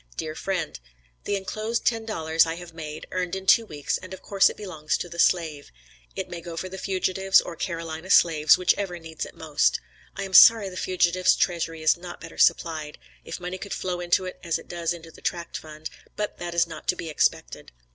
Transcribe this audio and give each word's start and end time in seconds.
DEAR 0.17 0.33
FRIEND: 0.33 0.79
The 1.25 1.35
enclosed 1.35 1.85
ten 1.85 2.07
dollars 2.07 2.47
I 2.47 2.55
have 2.55 2.73
made, 2.73 3.05
earned 3.11 3.35
in 3.35 3.45
two 3.45 3.67
weeks, 3.67 3.99
and 3.99 4.15
of 4.15 4.23
course 4.23 4.49
it 4.49 4.57
belongs 4.57 4.97
to 4.97 5.07
the 5.07 5.19
slave. 5.19 5.71
It 6.15 6.27
may 6.27 6.41
go 6.41 6.57
for 6.57 6.67
the 6.69 6.79
fugitives, 6.79 7.39
or 7.39 7.55
Carolina 7.55 8.09
slaves, 8.09 8.57
whichever 8.57 8.97
needs 8.97 9.27
it 9.27 9.35
most. 9.35 9.79
I 10.15 10.23
am 10.23 10.33
sorry 10.33 10.69
the 10.69 10.75
fugitives' 10.75 11.35
treasury 11.35 11.83
is 11.83 11.97
not 11.97 12.19
better 12.19 12.39
supplied, 12.39 12.97
if 13.25 13.39
money 13.39 13.59
could 13.59 13.75
flow 13.75 13.99
into 13.99 14.25
it 14.25 14.39
as 14.43 14.57
it 14.57 14.67
does 14.67 14.91
into 14.91 15.11
the 15.11 15.21
Tract 15.21 15.55
Fund; 15.55 15.87
but 16.15 16.39
that 16.39 16.55
is 16.55 16.65
not 16.65 16.87
to 16.87 16.95
be 16.95 17.07
expected. 17.07 17.71